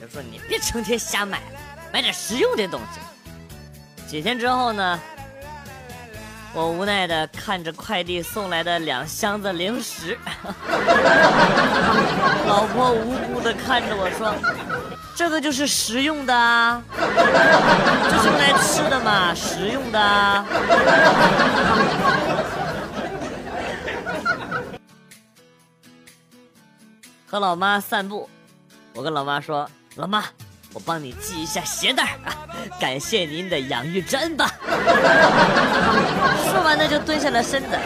[0.00, 1.40] 就说你别成天瞎买，
[1.92, 3.00] 买点实用的东西。
[4.06, 4.98] 几天之后呢，
[6.54, 10.16] 我无奈的看着快递送来的两箱子零食，
[12.46, 14.34] 老婆无辜的看着我说
[15.14, 20.46] ：“这个就是实用的啊，这是用来吃的嘛，实用的啊。”
[27.30, 28.26] 和老妈散步，
[28.94, 29.68] 我跟老妈说
[29.98, 30.22] ：“老妈，
[30.74, 32.30] 我帮你系一下鞋带啊，
[32.80, 34.48] 感谢您的养育之恩吧。”
[36.48, 37.76] 说完呢，就蹲下了身子。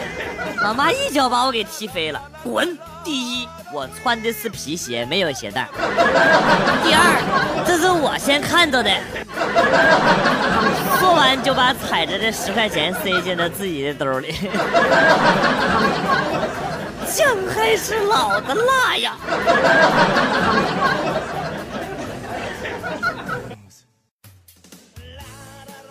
[0.61, 2.77] 老妈一脚把我给踢飞了，滚！
[3.03, 5.63] 第一，我穿的是皮鞋，没有鞋带；
[6.83, 8.91] 第二，这是我先看到的。
[10.99, 14.35] 说完就把踩着的十块钱塞进了自己的兜里。
[17.11, 19.15] 酱还是老的辣呀！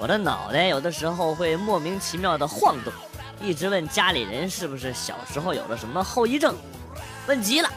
[0.02, 2.92] 我的脑袋有的时候会莫名其妙的晃动，
[3.40, 6.56] 一直问家里人是不是小时候有了什么后遗症，
[7.28, 7.70] 问急了，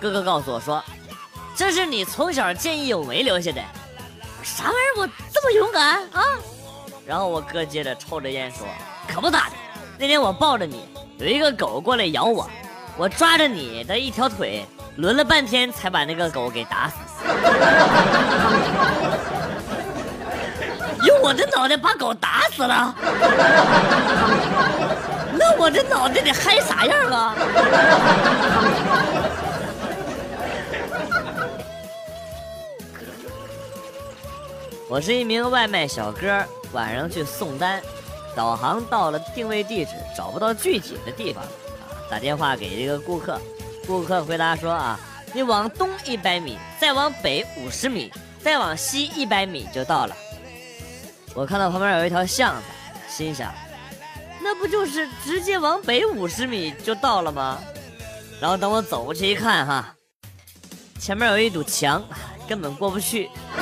[0.00, 0.82] 哥哥告诉我说，
[1.54, 3.60] 这是你从小见义勇为留下的。
[4.42, 5.00] 啥玩意儿？
[5.00, 6.22] 我这么勇敢啊！
[7.04, 8.66] 然后我哥接着抽着烟说，
[9.06, 9.56] 可不咋的，
[9.98, 10.88] 那天我抱着你，
[11.18, 12.48] 有一个狗过来咬我。
[12.96, 14.64] 我抓着你的一条腿，
[14.96, 16.96] 抡了半天才把那个狗给打死。
[21.26, 22.94] 用我的脑袋把狗打死了，
[25.36, 27.34] 那我这脑袋得嗨啥样啊？
[34.88, 37.82] 我是一名外卖小哥，晚上去送单，
[38.36, 41.42] 导航到了定位地址，找不到具体的地方。
[42.08, 43.40] 打电话给这个顾客，
[43.84, 44.96] 顾客回答说：“啊，
[45.32, 50.16] 你往东一百米，再往北五十米，再往西一百米就到了。”
[51.36, 52.62] 我看到旁边有一条巷子，
[53.10, 53.52] 心想
[54.42, 57.58] ：“那不就是直接往北五十米就到了吗？”
[58.40, 59.94] 然后等我走过去一看，哈，
[60.98, 62.02] 前面有一堵墙，
[62.48, 63.28] 根本过不去。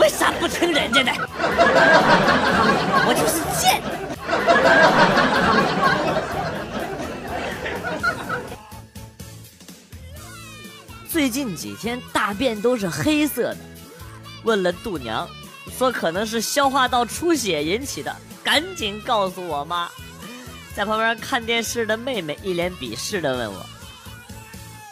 [0.00, 1.12] 为啥不听人家的？
[3.06, 3.82] 我就是贱。
[11.06, 13.56] 最近几天大便都是黑色的，
[14.46, 15.28] 问了度娘，
[15.76, 18.14] 说可能是消化道出血引起的，
[18.44, 19.88] 赶紧告诉我妈。
[20.74, 23.66] 在旁边看电视的妹妹一脸鄙视的问我：“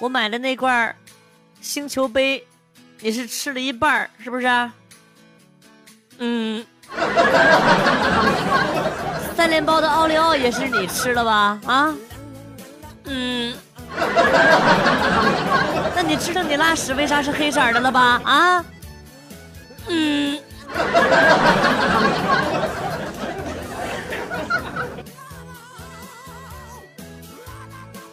[0.01, 0.95] 我买的那罐
[1.61, 2.45] 星球杯，
[3.01, 4.47] 你是吃了一半是不是？”
[6.19, 6.67] 嗯。
[9.37, 11.61] 三连包的奥利奥也是你吃了吧？
[11.67, 11.95] 啊？
[13.05, 13.55] 嗯。
[15.95, 18.21] 那你知道你拉屎为啥是黑色的了吧？
[18.25, 18.65] 啊？
[19.89, 20.41] 嗯。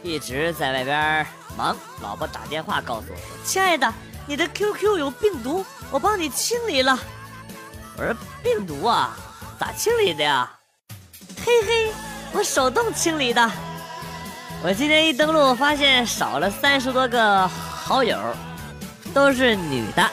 [0.04, 3.94] 一直在外边忙，老婆打电话告诉我说：“亲爱的，
[4.26, 6.98] 你的 QQ 有病毒，我帮你清理了。”
[7.98, 8.12] 我说
[8.44, 9.16] ：“病毒啊，
[9.60, 10.52] 咋清理的呀？”
[11.46, 11.94] 嘿嘿，
[12.34, 13.52] 我手动清理的。
[14.64, 18.18] 我今天一登录，发现少了三十多个好友，
[19.14, 20.04] 都是女的。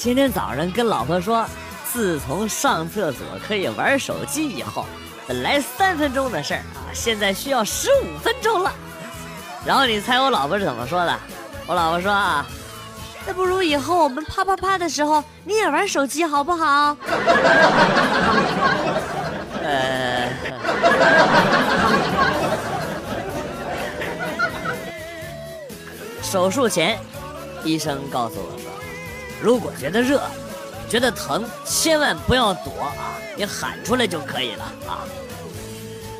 [0.00, 1.44] 今天早上跟老婆说，
[1.92, 4.86] 自从上厕所可以玩手机以后，
[5.26, 8.72] 本来三分钟的事儿啊，现在需要十五分钟了。
[9.62, 11.14] 然后你猜我老婆是怎么说的？
[11.66, 12.46] 我老婆说啊。
[13.26, 16.96] 那不如以后我们啪啪啪的时候，你也玩手机好不好？
[19.62, 20.32] 呃，
[26.22, 26.98] 手术前，
[27.64, 28.70] 医生告诉我说，
[29.42, 30.20] 如果觉得热、
[30.88, 35.04] 觉得疼，千万不要躲啊，你喊出来就可以了啊。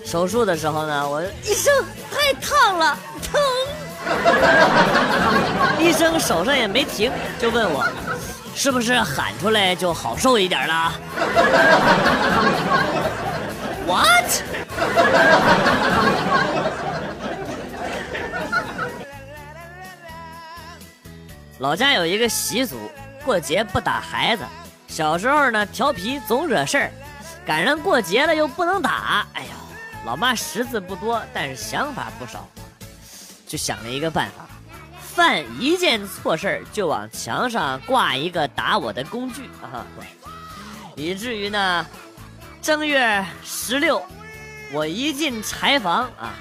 [0.04, 3.40] 手术的时候呢，我医生太烫了，疼。
[5.78, 7.86] 医生手上也没停，就问我，
[8.54, 10.92] 是不是喊出来就好受一点了
[13.86, 14.24] ？What？
[21.58, 22.90] 老家有一个习俗，
[23.24, 24.44] 过节不打孩子。
[24.88, 26.90] 小时候呢，调皮总惹事儿，
[27.46, 29.26] 赶上过节了又不能打。
[29.34, 29.48] 哎呦，
[30.04, 32.48] 老妈识字不多，但是想法不少，
[33.46, 34.48] 就想了一个办法：
[35.00, 39.86] 犯一件错事儿就往墙上挂一个打我的工具啊！
[40.96, 41.86] 以至于呢，
[42.60, 44.02] 正月十六，
[44.72, 46.34] 我一进柴房啊。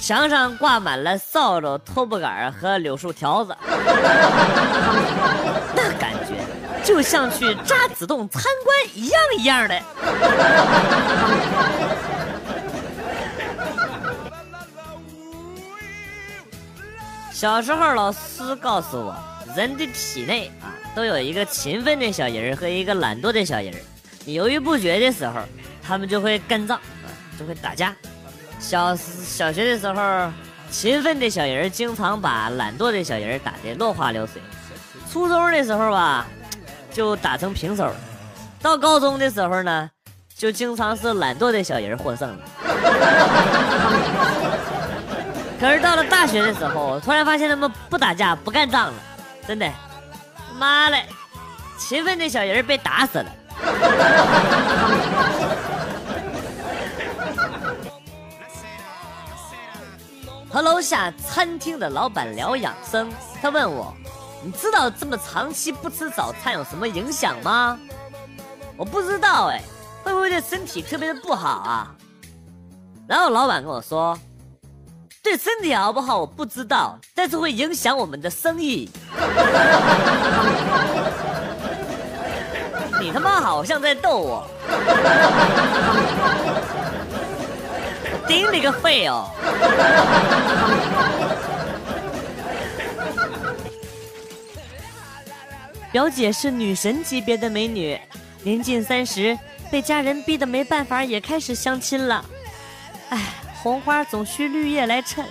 [0.00, 3.56] 墙上挂满了扫帚、拖布杆和柳树条子，
[5.76, 6.34] 那感觉
[6.82, 9.80] 就像去渣滓洞参观一样一样的。
[17.30, 19.14] 小时候老师告诉我，
[19.54, 23.78] 人的体内啊都有一个勤奋的小人儿和一个懒惰的小人儿，
[24.24, 25.40] 你犹豫不决的时候，
[25.82, 27.06] 他们就会干仗啊，
[27.38, 27.94] 就会打架。
[28.60, 30.30] 小小学的时候，
[30.70, 34.40] 勤奋的小人经常把懒惰的小人打得落花流水。
[35.10, 36.26] 初中的时候吧，
[36.92, 37.90] 就打成平手。
[38.62, 39.90] 到高中的时候呢，
[40.36, 42.38] 就经常是懒惰的小人获胜了。
[45.58, 48.94] 可是到了大学的时候，突然发现他们不打架、不干仗了，
[49.48, 49.68] 真的，
[50.58, 51.04] 妈嘞，
[51.78, 53.26] 勤奋的小人被打死了。
[60.50, 63.08] 和楼下餐厅的老板聊养生，
[63.40, 63.94] 他问我
[64.42, 67.78] ：“你知道这么长期不吃早餐有什么影响吗？”
[68.76, 69.62] 我不知道哎，
[70.02, 71.94] 会不会对身体特别的不好啊？
[73.06, 74.18] 然后老板跟我说
[75.22, 78.90] ：“对身体好不好我不知道，但是会影响我们的生意。”
[83.00, 84.50] 你他妈好像在逗我！
[88.30, 89.28] 顶你个肺哦！
[95.90, 98.00] 表姐是女神级别的美女，
[98.44, 99.36] 年近三十，
[99.68, 102.24] 被家人逼得没办法，也开始相亲了。
[103.08, 103.34] 哎，
[103.64, 105.26] 红花总需绿叶来衬，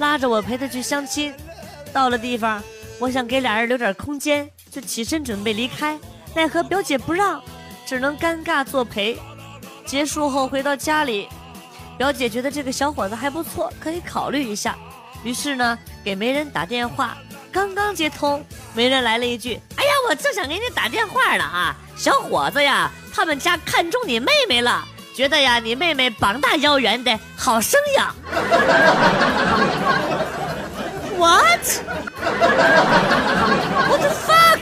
[0.00, 1.32] 拉着我陪她去相亲。
[1.92, 2.60] 到了地方，
[2.98, 5.96] 我想给俩人留点空间，就起身准备离开，
[6.34, 7.40] 奈何表姐不让，
[7.86, 9.16] 只能尴尬作陪。
[9.86, 11.28] 结束后回到家里。
[11.98, 14.74] 表姐觉得这个小伙子还不错，可以考虑一下。
[15.22, 17.16] 于是呢，给媒人打电话，
[17.52, 18.44] 刚刚接通，
[18.74, 24.84] 媒人来了一句：“哎呀，我正想给你打电话呢啊，小伙子呀，他们家看中你妹妹了，
[25.14, 28.12] 觉得呀，你妹妹膀大腰圆的好生养。
[31.16, 34.58] ”What？What the fuck？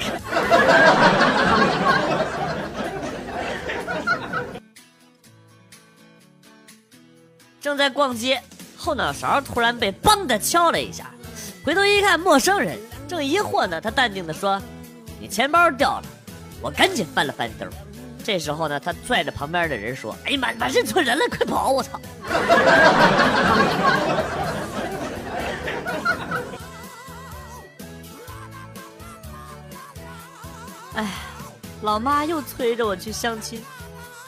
[7.71, 8.43] 正在逛街，
[8.77, 11.09] 后脑勺突然被“梆”的敲了一下，
[11.65, 12.77] 回头一看，陌生人
[13.07, 13.81] 正疑惑呢。
[13.81, 14.61] 他淡定的说
[15.23, 16.05] ：“你钱包掉了。”
[16.61, 17.67] 我赶紧翻了翻兜，
[18.25, 21.71] 这时候呢，他拽着旁边的人说：“哎呀妈，妈认错人了，快跑！
[21.71, 22.01] 我操！”
[30.97, 31.09] 哎，
[31.83, 33.63] 老妈又催着我去相亲，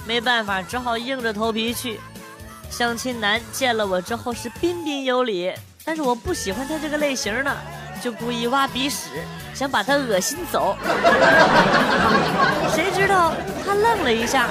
[0.06, 1.98] 没办法，只好硬着头皮去。
[2.72, 5.52] 相亲男见了我之后是彬彬有礼，
[5.84, 7.54] 但是我不喜欢他这个类型的，
[8.02, 9.10] 就故意挖鼻屎，
[9.54, 10.74] 想把他恶心走。
[12.74, 13.34] 谁知道
[13.66, 14.48] 他愣了一下，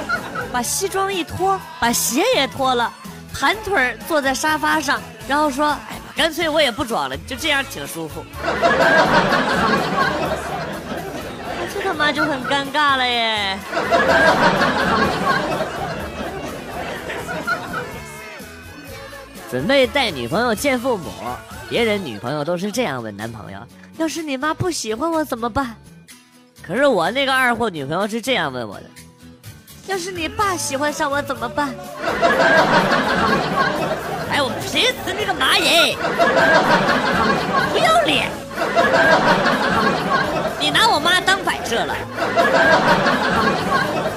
[0.54, 2.94] 把西装一脱，把鞋也脱了，
[3.34, 8.24] 盘腿坐在沙发上，然后说：“哎，干脆我也不装了，就这样挺舒服。
[11.74, 13.58] ”这他妈就很尴尬了耶。
[19.52, 21.10] 准备带女朋友见父母，
[21.70, 23.60] 别人女朋友都是这样问男朋友
[24.00, 25.76] ：“要是你妈不喜欢我怎么办？”
[26.66, 28.84] 可是我那个二货女朋友是这样问我的
[29.92, 31.68] ：“要是你爸喜欢上我怎么办？”
[34.32, 35.98] 哎，我劈死你个妈耶！
[37.74, 38.30] 不要脸！
[40.62, 41.94] 你拿我妈当摆设了？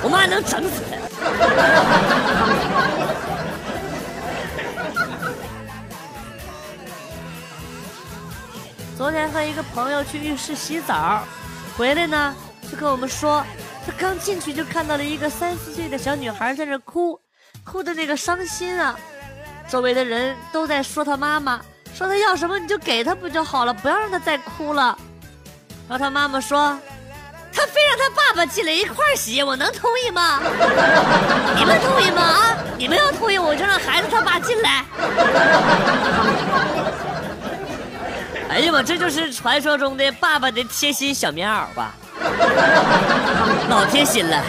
[0.00, 0.84] 我妈能整死
[9.04, 11.22] 昨天和一个朋友去浴室洗澡，
[11.76, 12.34] 回来呢
[12.70, 13.44] 就跟我们说，
[13.84, 17.20] 他刚进去就看到了一个三四岁的小女孩在那哭，
[17.64, 18.98] 哭的那个伤心啊。
[19.68, 21.60] 周围的人都在说他妈妈，
[21.94, 24.96] 说他要什么你就给他不就好了，不要让他再哭了。
[25.86, 26.74] 然后他妈妈说
[27.52, 30.40] ：“他非让他爸爸进来一块儿洗，我能同意吗？
[31.58, 32.22] 你们同意吗？
[32.22, 34.82] 啊，你们要同意，我就让孩子他爸进来。
[38.54, 41.92] 哎呀妈，这就是传说中的爸爸的贴心小棉袄吧？
[43.68, 44.44] 老贴心了。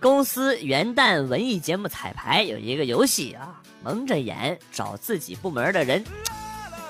[0.00, 6.02] 公司元旦文艺节目彩排有一个游戏啊，蒙着眼找自己部门的人。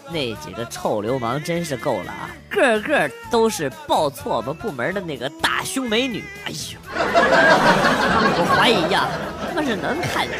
[0.09, 2.28] 那几个臭流氓真是够了啊！
[2.50, 6.23] 个个都是报错我们部门的那个大胸美女。
[6.44, 9.09] 哎呦， 我怀疑呀，
[9.49, 10.38] 他们是能看见，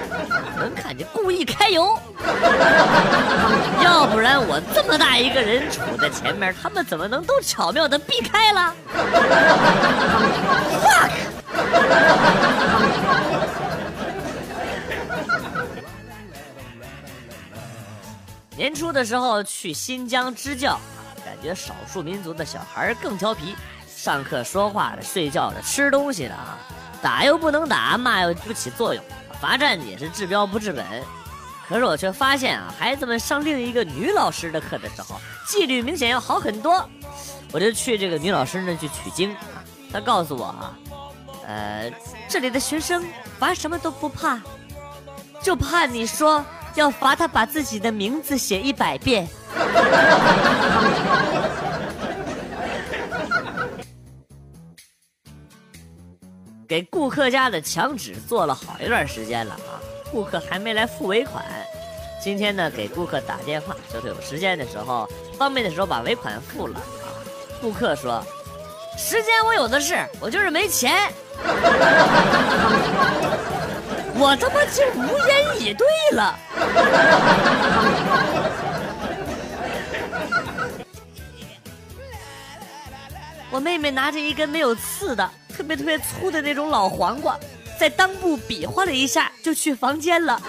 [0.57, 1.99] 能看见故意开油。
[3.83, 8.75] 要不然我这么大一个人杵在前面，他们怎么能都巧妙的避开了
[10.83, 11.11] ？fuck！
[18.55, 20.79] 年初的时候去新疆支教，
[21.25, 23.57] 感觉少数民族的小孩更调皮，
[23.89, 26.59] 上课说话的、睡觉的、吃东西的啊，
[27.01, 29.03] 打又不能打，骂又不起作用，
[29.43, 30.87] 罚站也是治标不治本。
[31.69, 36.89] 可是我却发现啊，孩子们上另一个女老师的课的时候，纪律明显要好很多。
[37.51, 39.35] 我就去这个女老师那去取经，
[39.93, 40.79] 她告诉我啊，
[41.47, 41.91] 呃，
[42.29, 43.05] 这里的学生
[43.41, 44.41] 罚什么都不怕，
[45.43, 46.45] 就怕你说。
[46.75, 49.29] 要罚他把自己的名字写一百遍。
[56.73, 59.77] 给顾客家的墙纸做了好一段时间了啊，
[60.11, 61.45] 顾客还没来付尾款。
[62.19, 67.13] 今天呢，给顾客打电话，就是有时间的时候，方便的时候把尾款付了啊。
[67.61, 68.25] 顾客说
[68.97, 71.13] ：“时间我有的是，我就是没钱。”
[74.17, 75.87] 我他妈就无言以对
[76.17, 76.39] 了。
[83.51, 87.39] 我妹妹拿着一根没有刺的、特别特别粗的那种老黄瓜，
[87.79, 90.41] 在裆部比划了一下，就去房间了。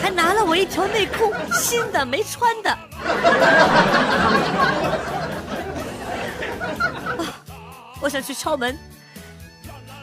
[0.00, 2.78] 还拿了我一条内裤，新的没穿的。
[8.00, 8.78] 我想去敲门。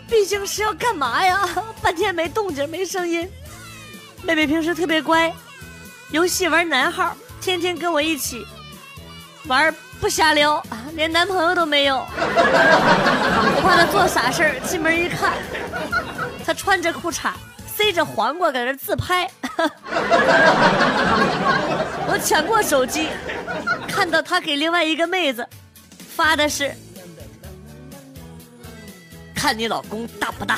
[0.08, 1.50] 毕竟是要干嘛呀？
[1.82, 3.28] 半天没动静，没声音。
[4.22, 5.34] 妹妹平时特别乖，
[6.12, 8.46] 游戏玩男号，天天跟我一起
[9.48, 10.62] 玩，不瞎撩，
[10.96, 11.98] 连男朋友都没有。
[11.98, 15.34] 我怕她做傻事儿进门一看，
[16.46, 17.32] 她穿着裤衩，
[17.68, 19.30] 塞着黄瓜，搁那自拍。
[22.08, 23.10] 我抢过手机，
[23.88, 25.48] 看到她给另外一个妹子
[26.16, 26.74] 发的是。
[29.36, 30.58] 看你老公大不大？